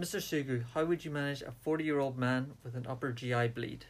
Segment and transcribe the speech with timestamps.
[0.00, 0.18] Mr.
[0.18, 3.84] Sugu, how would you manage a 40 year old man with an upper GI bleed?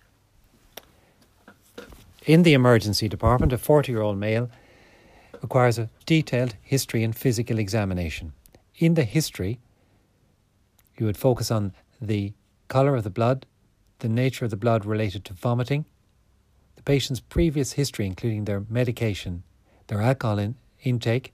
[2.26, 4.50] In the emergency department, a 40 year old male
[5.40, 8.32] requires a detailed history and physical examination.
[8.76, 9.60] In the history,
[10.98, 12.32] you would focus on the
[12.66, 13.46] colour of the blood,
[14.00, 15.84] the nature of the blood related to vomiting,
[16.74, 19.44] the patient's previous history, including their medication,
[19.86, 21.32] their alcohol in, intake.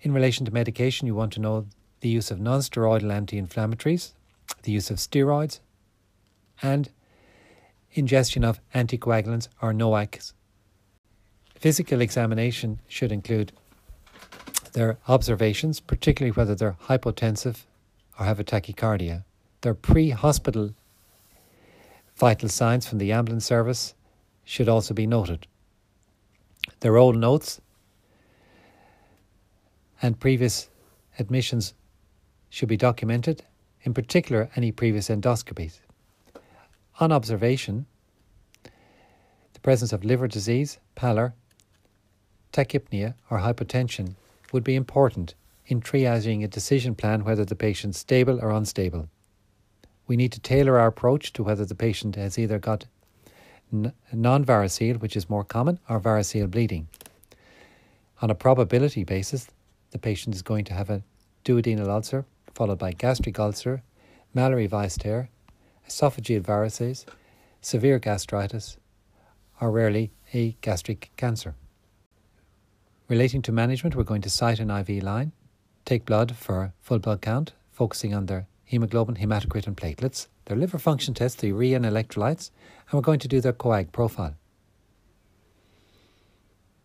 [0.00, 1.66] In relation to medication, you want to know
[2.02, 4.12] the use of non steroidal anti inflammatories,
[4.64, 5.60] the use of steroids,
[6.60, 6.90] and
[7.92, 10.32] ingestion of anticoagulants or NOACs.
[11.54, 13.52] Physical examination should include
[14.72, 17.64] their observations, particularly whether they're hypotensive
[18.18, 19.24] or have a tachycardia,
[19.60, 20.74] their pre hospital
[22.16, 23.94] vital signs from the ambulance service
[24.44, 25.46] should also be noted.
[26.80, 27.60] Their old notes
[30.00, 30.68] and previous
[31.16, 31.74] admissions
[32.52, 33.42] should be documented,
[33.82, 35.80] in particular, any previous endoscopies.
[37.00, 37.86] On observation,
[39.54, 41.32] the presence of liver disease, pallor,
[42.52, 44.16] tachypnea, or hypotension
[44.52, 45.34] would be important
[45.66, 49.08] in triaging a decision plan whether the patient's stable or unstable.
[50.06, 52.84] We need to tailor our approach to whether the patient has either got
[53.72, 56.88] non variceal, which is more common, or variceal bleeding.
[58.20, 59.48] On a probability basis,
[59.92, 61.02] the patient is going to have a
[61.46, 63.82] duodenal ulcer, followed by gastric ulcer,
[64.34, 65.28] Mallory Weiss tear,
[65.88, 67.04] esophageal varices,
[67.60, 68.76] severe gastritis,
[69.60, 71.54] or rarely a gastric cancer.
[73.08, 75.32] Relating to management, we're going to site an IV line,
[75.84, 80.78] take blood for full blood count, focusing on their hemoglobin, hematocrit, and platelets, their liver
[80.78, 82.50] function tests, the urea and electrolytes,
[82.86, 84.34] and we're going to do their coag profile.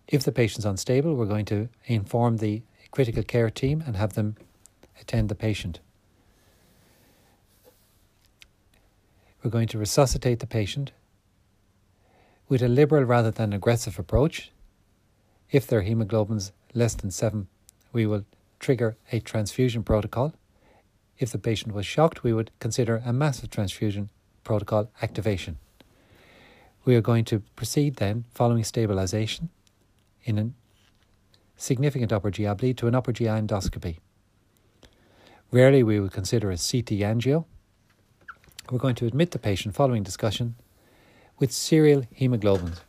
[0.08, 4.36] If the patient's unstable, we're going to inform the critical care team and have them
[5.02, 5.80] attend the patient.
[9.44, 10.92] We're going to resuscitate the patient
[12.50, 14.52] with a liberal rather than aggressive approach.
[15.52, 17.48] If their hemoglobin's less than 7,
[17.94, 18.26] we will
[18.60, 20.34] trigger a transfusion protocol.
[21.20, 24.10] If the patient was shocked, we would consider a massive transfusion
[24.44, 25.58] protocol activation.
[26.86, 29.50] We are going to proceed then, following stabilization,
[30.24, 30.50] in a
[31.58, 33.98] significant upper GI bleed to an upper GI endoscopy.
[35.52, 37.46] Rarely we would consider a CT angio.
[38.70, 40.56] We're going to admit the patient following discussion
[41.40, 42.80] with serial hemoglobins.